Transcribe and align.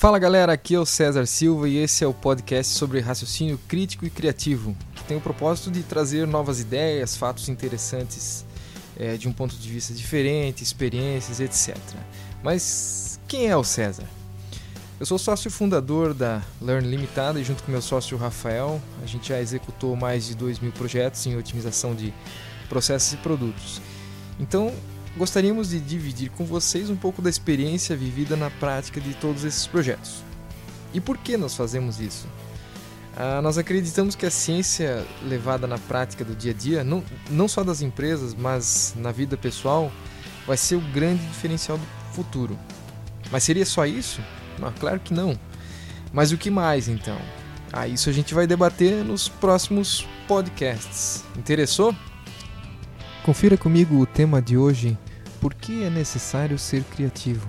Fala 0.00 0.18
galera, 0.18 0.54
aqui 0.54 0.74
é 0.74 0.80
o 0.80 0.86
César 0.86 1.26
Silva 1.26 1.68
e 1.68 1.76
esse 1.76 2.02
é 2.02 2.06
o 2.06 2.14
podcast 2.14 2.72
sobre 2.72 3.00
raciocínio 3.00 3.60
crítico 3.68 4.06
e 4.06 4.08
criativo, 4.08 4.74
que 4.94 5.04
tem 5.04 5.18
o 5.18 5.20
propósito 5.20 5.70
de 5.70 5.82
trazer 5.82 6.26
novas 6.26 6.58
ideias, 6.58 7.18
fatos 7.18 7.50
interessantes 7.50 8.46
é, 8.98 9.18
de 9.18 9.28
um 9.28 9.32
ponto 9.34 9.54
de 9.54 9.70
vista 9.70 9.92
diferente, 9.92 10.62
experiências, 10.64 11.38
etc. 11.38 11.76
Mas 12.42 13.20
quem 13.28 13.48
é 13.48 13.54
o 13.54 13.62
César? 13.62 14.04
Eu 14.98 15.04
sou 15.04 15.18
sócio 15.18 15.50
fundador 15.50 16.14
da 16.14 16.40
Learn 16.62 16.88
Limitada 16.88 17.38
e 17.38 17.44
junto 17.44 17.62
com 17.62 17.70
meu 17.70 17.82
sócio 17.82 18.16
Rafael, 18.16 18.80
a 19.02 19.06
gente 19.06 19.28
já 19.28 19.38
executou 19.38 19.94
mais 19.96 20.28
de 20.28 20.34
2 20.34 20.60
mil 20.60 20.72
projetos 20.72 21.26
em 21.26 21.36
otimização 21.36 21.94
de 21.94 22.10
processos 22.70 23.12
e 23.12 23.16
produtos. 23.18 23.82
Então, 24.38 24.72
gostaríamos 25.16 25.70
de 25.70 25.80
dividir 25.80 26.30
com 26.30 26.44
vocês 26.44 26.90
um 26.90 26.96
pouco 26.96 27.20
da 27.20 27.30
experiência 27.30 27.96
vivida 27.96 28.36
na 28.36 28.50
prática 28.50 29.00
de 29.00 29.14
todos 29.14 29.44
esses 29.44 29.66
projetos. 29.66 30.22
E 30.92 31.00
por 31.00 31.18
que 31.18 31.36
nós 31.36 31.54
fazemos 31.54 32.00
isso? 32.00 32.26
Ah, 33.16 33.40
nós 33.42 33.58
acreditamos 33.58 34.14
que 34.14 34.24
a 34.24 34.30
ciência 34.30 35.04
levada 35.22 35.66
na 35.66 35.78
prática 35.78 36.24
do 36.24 36.34
dia 36.34 36.52
a 36.52 36.54
dia, 36.54 36.84
não, 36.84 37.04
não 37.28 37.48
só 37.48 37.62
das 37.62 37.82
empresas, 37.82 38.34
mas 38.34 38.94
na 38.96 39.12
vida 39.12 39.36
pessoal, 39.36 39.92
vai 40.46 40.56
ser 40.56 40.76
o 40.76 40.80
grande 40.80 41.24
diferencial 41.26 41.76
do 41.76 41.86
futuro. 42.12 42.58
Mas 43.30 43.44
seria 43.44 43.66
só 43.66 43.86
isso? 43.86 44.20
Ah, 44.62 44.72
claro 44.78 45.00
que 45.00 45.12
não. 45.12 45.38
Mas 46.12 46.32
o 46.32 46.38
que 46.38 46.50
mais 46.50 46.88
então? 46.88 47.18
Ah, 47.72 47.86
isso 47.86 48.10
a 48.10 48.12
gente 48.12 48.34
vai 48.34 48.46
debater 48.46 49.04
nos 49.04 49.28
próximos 49.28 50.06
podcasts. 50.26 51.24
Interessou? 51.36 51.94
Confira 53.22 53.54
comigo 53.54 54.00
o 54.00 54.06
tema 54.06 54.40
de 54.40 54.56
hoje: 54.56 54.96
Por 55.42 55.52
que 55.52 55.84
é 55.84 55.90
necessário 55.90 56.58
ser 56.58 56.82
criativo? 56.84 57.46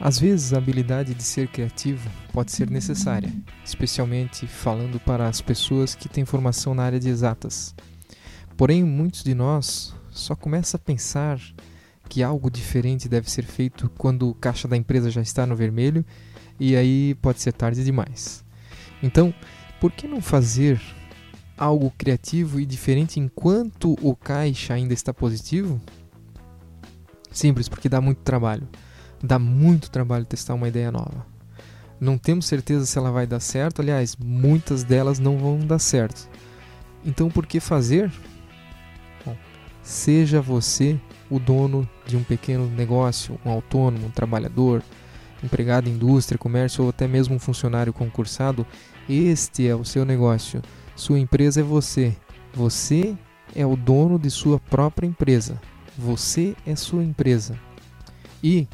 Às 0.00 0.18
vezes, 0.18 0.52
a 0.52 0.58
habilidade 0.58 1.14
de 1.14 1.22
ser 1.22 1.48
criativo 1.48 2.08
pode 2.32 2.50
ser 2.50 2.68
necessária, 2.68 3.32
especialmente 3.64 4.46
falando 4.46 4.98
para 4.98 5.28
as 5.28 5.40
pessoas 5.40 5.94
que 5.94 6.08
têm 6.08 6.24
formação 6.24 6.74
na 6.74 6.82
área 6.82 6.98
de 6.98 7.08
exatas. 7.08 7.74
Porém, 8.56 8.82
muitos 8.82 9.22
de 9.22 9.34
nós 9.34 9.94
só 10.10 10.34
começam 10.34 10.80
a 10.82 10.84
pensar 10.84 11.40
que 12.08 12.22
algo 12.22 12.50
diferente 12.50 13.08
deve 13.08 13.30
ser 13.30 13.44
feito 13.44 13.90
quando 13.98 14.28
o 14.28 14.34
caixa 14.34 14.66
da 14.66 14.76
empresa 14.76 15.10
já 15.10 15.20
está 15.20 15.46
no 15.46 15.54
vermelho 15.54 16.04
e 16.58 16.76
aí 16.76 17.14
pode 17.16 17.40
ser 17.40 17.52
tarde 17.52 17.84
demais. 17.84 18.44
Então, 19.02 19.32
por 19.80 19.92
que 19.92 20.08
não 20.08 20.20
fazer 20.20 20.80
algo 21.56 21.92
criativo 21.96 22.60
e 22.60 22.66
diferente 22.66 23.20
enquanto 23.20 23.96
o 24.02 24.16
caixa 24.16 24.74
ainda 24.74 24.94
está 24.94 25.12
positivo? 25.12 25.80
Simples, 27.30 27.68
porque 27.68 27.88
dá 27.88 28.00
muito 28.00 28.18
trabalho. 28.18 28.66
Dá 29.22 29.38
muito 29.38 29.90
trabalho 29.90 30.24
testar 30.24 30.54
uma 30.54 30.68
ideia 30.68 30.90
nova. 30.90 31.26
Não 32.00 32.16
temos 32.16 32.46
certeza 32.46 32.86
se 32.86 32.96
ela 32.96 33.10
vai 33.10 33.26
dar 33.26 33.40
certo, 33.40 33.82
aliás, 33.82 34.16
muitas 34.16 34.84
delas 34.84 35.18
não 35.18 35.36
vão 35.36 35.58
dar 35.58 35.80
certo. 35.80 36.28
Então, 37.04 37.28
por 37.28 37.46
que 37.46 37.58
fazer? 37.58 38.10
Bom, 39.24 39.36
seja 39.82 40.40
você 40.40 40.98
o 41.30 41.38
dono 41.38 41.88
de 42.06 42.16
um 42.16 42.22
pequeno 42.22 42.66
negócio, 42.66 43.38
um 43.44 43.50
autônomo, 43.50 44.06
um 44.06 44.10
trabalhador, 44.10 44.82
empregado 45.42 45.88
em 45.88 45.92
indústria, 45.92 46.38
comércio 46.38 46.84
ou 46.84 46.90
até 46.90 47.06
mesmo 47.06 47.34
um 47.34 47.38
funcionário 47.38 47.92
concursado, 47.92 48.66
este 49.08 49.66
é 49.66 49.74
o 49.74 49.84
seu 49.84 50.04
negócio. 50.04 50.62
Sua 50.94 51.18
empresa 51.18 51.60
é 51.60 51.62
você. 51.62 52.16
Você 52.52 53.16
é 53.54 53.64
o 53.64 53.76
dono 53.76 54.18
de 54.18 54.30
sua 54.30 54.58
própria 54.58 55.06
empresa. 55.06 55.60
Você 55.96 56.54
é 56.66 56.74
sua 56.76 57.04
empresa. 57.04 57.58
E 58.42 58.66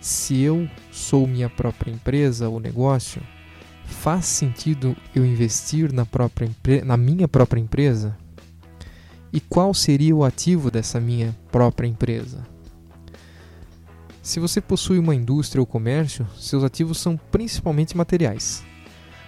se 0.00 0.40
eu 0.40 0.68
sou 0.90 1.26
minha 1.26 1.48
própria 1.48 1.90
empresa 1.90 2.48
ou 2.48 2.60
negócio, 2.60 3.20
faz 3.84 4.26
sentido 4.26 4.96
eu 5.14 5.24
investir 5.24 5.92
na, 5.92 6.06
própria 6.06 6.50
na 6.84 6.96
minha 6.96 7.28
própria 7.28 7.60
empresa? 7.60 8.16
E 9.32 9.40
qual 9.40 9.74
seria 9.74 10.16
o 10.16 10.24
ativo 10.24 10.70
dessa 10.70 10.98
minha 10.98 11.36
própria 11.50 11.86
empresa? 11.86 12.46
Se 14.22 14.40
você 14.40 14.60
possui 14.60 14.98
uma 14.98 15.14
indústria 15.14 15.60
ou 15.60 15.66
comércio, 15.66 16.26
seus 16.38 16.62
ativos 16.62 16.98
são 16.98 17.16
principalmente 17.30 17.96
materiais. 17.96 18.62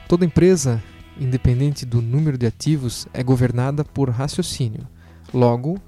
Toda 0.08 0.24
empresa, 0.24 0.82
independente 1.18 1.86
do 1.86 2.02
número 2.02 2.36
de 2.36 2.46
ativos, 2.46 3.06
é 3.12 3.22
governada 3.22 3.84
por 3.84 4.10
raciocínio. 4.10 4.86
Logo, 5.32 5.80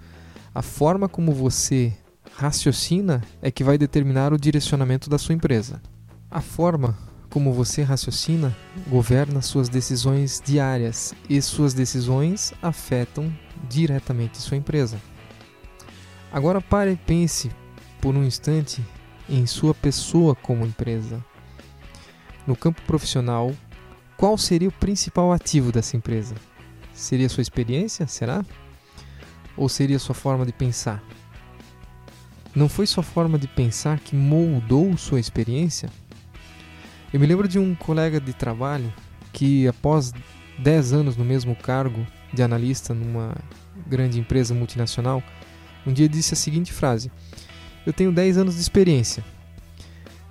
a 0.54 0.62
forma 0.62 1.08
como 1.08 1.32
você 1.32 1.92
raciocina 2.34 3.22
é 3.40 3.50
que 3.50 3.64
vai 3.64 3.76
determinar 3.76 4.32
o 4.32 4.38
direcionamento 4.38 5.10
da 5.10 5.18
sua 5.18 5.34
empresa. 5.34 5.80
A 6.30 6.40
forma 6.40 6.96
como 7.32 7.50
você 7.50 7.82
raciocina 7.82 8.54
governa 8.87 9.41
suas 9.41 9.70
decisões 9.70 10.41
diárias 10.44 11.15
e 11.31 11.41
suas 11.41 11.72
decisões 11.72 12.53
afetam 12.60 13.34
diretamente 13.70 14.37
sua 14.37 14.59
empresa. 14.59 15.00
Agora 16.31 16.60
pare 16.60 16.92
e 16.92 16.97
pense 16.97 17.50
por 18.03 18.15
um 18.15 18.22
instante 18.22 18.84
em 19.31 19.47
sua 19.47 19.72
pessoa 19.72 20.34
como 20.34 20.66
empresa. 20.66 21.25
No 22.47 22.54
campo 22.54 22.82
profissional, 22.82 23.54
qual 24.19 24.37
seria 24.37 24.69
o 24.69 24.72
principal 24.72 25.32
ativo 25.32 25.72
dessa 25.72 25.97
empresa? 25.97 26.34
Seria 26.92 27.31
sua 27.31 27.41
experiência, 27.41 28.06
será? 28.06 28.44
Ou 29.56 29.71
seria 29.71 29.98
sua 29.98 30.15
forma 30.15 30.44
de 30.44 30.53
pensar? 30.53 31.03
Não 32.54 32.69
foi 32.69 32.87
sua 32.87 33.03
forma 33.03 33.38
de 33.38 33.48
pensar 33.48 34.00
que 34.00 34.15
moldou 34.15 34.94
sua 34.98 35.19
experiência? 35.19 35.88
Eu 37.12 37.20
me 37.20 37.26
lembro 37.26 37.46
de 37.46 37.58
um 37.58 37.74
colega 37.74 38.18
de 38.18 38.32
trabalho 38.32 38.92
que, 39.34 39.68
após 39.68 40.14
10 40.58 40.92
anos 40.94 41.16
no 41.16 41.24
mesmo 41.24 41.54
cargo 41.54 42.06
de 42.32 42.42
analista 42.42 42.94
numa 42.94 43.36
grande 43.86 44.18
empresa 44.18 44.54
multinacional, 44.54 45.22
um 45.86 45.92
dia 45.92 46.08
disse 46.08 46.32
a 46.32 46.36
seguinte 46.36 46.72
frase: 46.72 47.12
Eu 47.84 47.92
tenho 47.92 48.10
10 48.10 48.38
anos 48.38 48.54
de 48.54 48.62
experiência. 48.62 49.22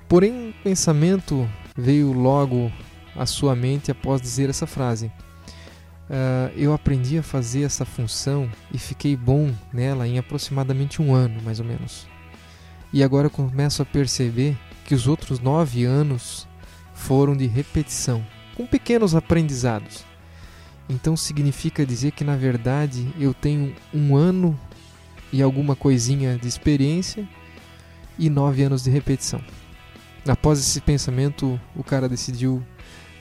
Porém, 0.10 0.32
um 0.32 0.54
pensamento 0.64 1.48
veio 1.78 2.12
logo 2.12 2.72
à 3.16 3.28
sua 3.28 3.56
mente 3.56 3.92
após 3.92 4.20
dizer 4.20 4.50
essa 4.50 4.66
frase. 4.66 5.12
Uh, 6.10 6.52
eu 6.58 6.74
aprendi 6.74 7.18
a 7.18 7.24
fazer 7.24 7.62
essa 7.62 7.86
função 7.86 8.50
e 8.74 8.78
fiquei 8.78 9.16
bom 9.16 9.54
nela 9.72 10.08
em 10.08 10.18
aproximadamente 10.18 11.02
um 11.02 11.14
ano, 11.14 11.42
mais 11.44 11.60
ou 11.60 11.66
menos. 11.66 12.08
E 12.92 13.04
agora 13.04 13.28
eu 13.28 13.32
começo 13.32 13.82
a 13.82 13.86
perceber 13.86 14.58
que 14.84 14.94
os 14.94 15.08
outros 15.08 15.40
nove 15.40 15.86
anos 15.86 16.46
foram 17.02 17.36
de 17.36 17.48
repetição, 17.48 18.26
com 18.56 18.66
pequenos 18.66 19.16
aprendizados. 19.16 20.06
Então 20.88 21.18
significa 21.18 21.86
dizer 21.86 22.12
que 22.12 22.24
na 22.24 22.36
verdade 22.36 23.08
eu 23.20 23.34
tenho 23.34 23.76
um 23.94 24.16
ano 24.16 24.58
e 25.34 25.42
alguma 25.42 25.76
coisinha 25.76 26.38
de 26.38 26.48
experiência 26.48 27.28
e 28.20 28.30
nove 28.30 28.64
anos 28.64 28.84
de 28.84 28.90
repetição. 28.90 29.42
Após 30.28 30.60
esse 30.60 30.80
pensamento, 30.80 31.60
o 31.76 31.84
cara 31.84 32.08
decidiu 32.08 32.64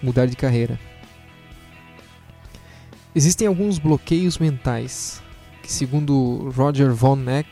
mudar 0.02 0.26
de 0.26 0.36
carreira. 0.36 0.78
Existem 3.14 3.48
alguns 3.48 3.78
bloqueios 3.78 4.38
mentais 4.38 5.22
que, 5.62 5.72
segundo 5.72 6.52
Roger 6.54 6.92
Von 6.92 7.18
Eck, 7.28 7.48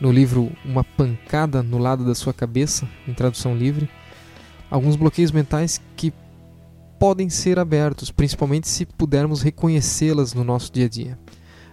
no 0.00 0.10
livro 0.10 0.50
Uma 0.64 0.82
Pancada 0.82 1.62
no 1.62 1.78
Lado 1.78 2.04
da 2.04 2.14
Sua 2.14 2.34
Cabeça, 2.34 2.88
em 3.06 3.14
tradução 3.14 3.56
livre, 3.56 3.88
alguns 4.70 4.96
bloqueios 4.96 5.30
mentais 5.30 5.80
que 5.96 6.12
podem 6.98 7.28
ser 7.28 7.58
abertos, 7.58 8.10
principalmente 8.10 8.68
se 8.68 8.86
pudermos 8.86 9.42
reconhecê-las 9.42 10.32
no 10.34 10.42
nosso 10.42 10.72
dia 10.72 10.86
a 10.86 10.88
dia. 10.88 11.18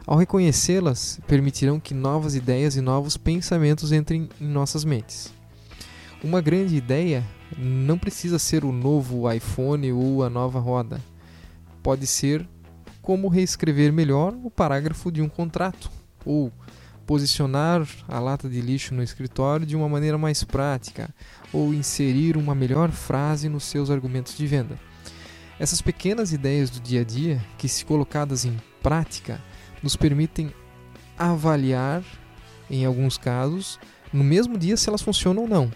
Ao 0.06 0.18
reconhecê-las, 0.18 1.20
permitirão 1.28 1.80
que 1.80 1.94
novas 1.94 2.36
ideias 2.36 2.76
e 2.76 2.82
novos 2.82 3.16
pensamentos 3.16 3.92
entrem 3.92 4.28
em 4.40 4.46
nossas 4.46 4.84
mentes. 4.84 5.34
Uma 6.22 6.42
grande 6.42 6.76
ideia 6.76 7.24
não 7.58 7.98
precisa 7.98 8.38
ser 8.38 8.66
o 8.66 8.72
novo 8.72 9.32
iPhone 9.32 9.92
ou 9.94 10.24
a 10.24 10.30
nova 10.30 10.60
roda. 10.60 11.00
Pode 11.82 12.06
ser 12.06 12.48
como 13.02 13.28
reescrever 13.28 13.92
melhor 13.92 14.34
o 14.44 14.50
parágrafo 14.50 15.12
de 15.12 15.22
um 15.22 15.30
contrato 15.30 15.90
ou 16.26 16.52
posicionar 17.06 17.88
a 18.08 18.20
lata 18.20 18.50
de 18.50 18.62
lixo 18.62 18.94
no 18.94 19.04
escritório 19.04 19.66
de 19.66 19.76
uma 19.76 19.90
maneira 19.90 20.18
mais 20.18 20.44
prática 20.44 21.14
ou 21.52 21.74
inserir 21.74 22.38
uma 22.38 22.56
melhor 22.56 22.92
frase 22.92 23.50
nos 23.50 23.64
seus 23.64 23.90
argumentos 23.90 24.38
de 24.38 24.48
venda. 24.48 24.80
Essas 25.60 25.82
pequenas 25.82 26.34
ideias 26.34 26.70
do 26.70 26.80
dia 26.80 27.02
a 27.02 27.04
dia, 27.04 27.44
que 27.58 27.68
se 27.68 27.86
colocadas 27.86 28.46
em 28.46 28.58
prática, 28.82 29.40
nos 29.82 29.96
permitem 29.96 30.52
avaliar, 31.18 32.04
em 32.70 32.86
alguns 32.86 33.18
casos, 33.18 33.80
no 34.12 34.24
mesmo 34.24 34.58
dia 34.58 34.78
se 34.78 34.90
elas 34.90 35.02
funcionam 35.02 35.44
ou 35.44 35.48
não. 35.48 35.72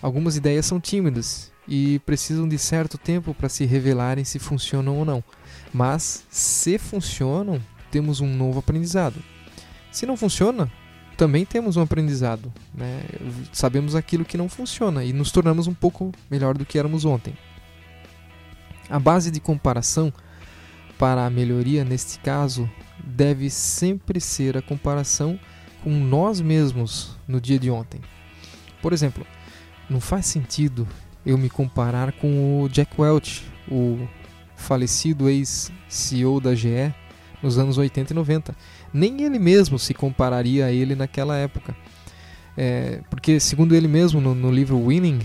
Algumas 0.00 0.36
ideias 0.36 0.64
são 0.64 0.80
tímidas 0.80 1.52
e 1.68 1.98
precisam 2.00 2.48
de 2.48 2.58
certo 2.58 2.96
tempo 2.96 3.34
para 3.34 3.48
se 3.48 3.64
revelarem 3.64 4.24
se 4.24 4.38
funcionam 4.38 4.96
ou 4.98 5.04
não. 5.04 5.22
Mas 5.72 6.24
se 6.30 6.78
funcionam, 6.78 7.60
temos 7.90 8.20
um 8.20 8.34
novo 8.34 8.60
aprendizado. 8.60 9.22
Se 9.90 10.06
não 10.06 10.16
funciona, 10.16 10.70
também 11.16 11.44
temos 11.44 11.76
um 11.76 11.82
aprendizado. 11.82 12.52
Né? 12.74 13.02
Sabemos 13.52 13.94
aquilo 13.94 14.24
que 14.24 14.38
não 14.38 14.48
funciona 14.48 15.04
e 15.04 15.12
nos 15.12 15.30
tornamos 15.30 15.66
um 15.66 15.74
pouco 15.74 16.12
melhor 16.30 16.56
do 16.56 16.64
que 16.64 16.78
éramos 16.78 17.04
ontem. 17.04 17.34
A 18.88 18.98
base 18.98 19.30
de 19.30 19.40
comparação 19.40 20.12
para 20.98 21.24
a 21.24 21.30
melhoria, 21.30 21.84
neste 21.84 22.18
caso, 22.20 22.70
deve 23.02 23.50
sempre 23.50 24.20
ser 24.20 24.56
a 24.56 24.62
comparação 24.62 25.38
com 25.82 25.90
nós 25.90 26.40
mesmos 26.40 27.16
no 27.26 27.40
dia 27.40 27.58
de 27.58 27.70
ontem. 27.70 28.00
Por 28.82 28.92
exemplo, 28.92 29.26
não 29.88 30.00
faz 30.00 30.26
sentido 30.26 30.86
eu 31.24 31.36
me 31.36 31.50
comparar 31.50 32.12
com 32.12 32.62
o 32.62 32.68
Jack 32.68 33.00
Welch, 33.00 33.44
o 33.70 34.06
falecido 34.56 35.28
ex-CEO 35.28 36.40
da 36.40 36.54
GE 36.54 36.94
nos 37.42 37.58
anos 37.58 37.78
80 37.78 38.12
e 38.12 38.16
90. 38.16 38.56
Nem 38.92 39.22
ele 39.22 39.38
mesmo 39.38 39.78
se 39.78 39.94
compararia 39.94 40.66
a 40.66 40.72
ele 40.72 40.94
naquela 40.94 41.36
época. 41.36 41.76
É, 42.56 43.00
porque, 43.08 43.38
segundo 43.38 43.74
ele 43.74 43.88
mesmo, 43.88 44.20
no, 44.20 44.34
no 44.34 44.50
livro 44.50 44.86
Winning, 44.86 45.20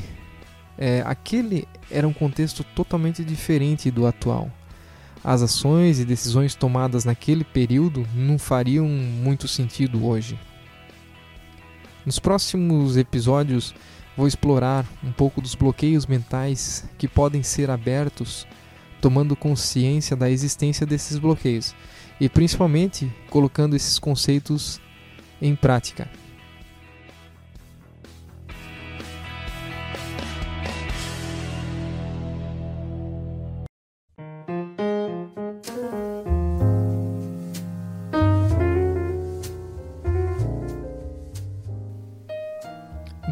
é, 0.78 1.02
aquele 1.06 1.68
era 1.90 2.08
um 2.08 2.14
contexto 2.14 2.64
totalmente 2.64 3.24
diferente 3.24 3.90
do 3.90 4.06
atual. 4.06 4.52
As 5.24 5.42
ações 5.42 6.00
e 6.00 6.06
decisões 6.06 6.54
tomadas 6.54 7.04
naquele 7.04 7.44
período 7.44 8.06
não 8.14 8.38
fariam 8.38 8.88
muito 8.88 9.48
sentido 9.48 10.06
hoje. 10.06 10.40
Nos 12.06 12.20
próximos 12.20 12.96
episódios, 12.96 13.74
vou 14.16 14.28
explorar 14.28 14.86
um 15.04 15.12
pouco 15.12 15.42
dos 15.42 15.56
bloqueios 15.56 16.06
mentais 16.06 16.88
que 16.98 17.08
podem 17.08 17.42
ser 17.42 17.72
abertos 17.72 18.46
tomando 19.02 19.36
consciência 19.36 20.16
da 20.16 20.30
existência 20.30 20.86
desses 20.86 21.18
bloqueios 21.18 21.76
e 22.20 22.30
principalmente 22.30 23.12
colocando 23.30 23.76
esses 23.76 24.00
conceitos 24.00 24.80
em 25.42 25.56
prática. 25.56 26.10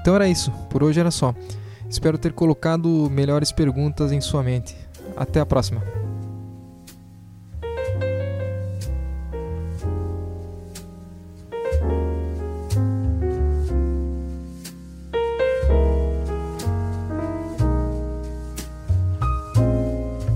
Então 0.04 0.16
era 0.16 0.28
isso, 0.28 0.52
por 0.70 0.84
hoje 0.84 1.00
era 1.00 1.10
só. 1.10 1.34
Espero 1.90 2.18
ter 2.18 2.34
colocado 2.34 3.10
melhores 3.10 3.54
perguntas 3.54 4.12
em 4.12 4.20
sua 4.20 4.44
mente. 4.44 4.76
Até 5.16 5.40
a 5.40 5.46
próxima! 5.46 6.03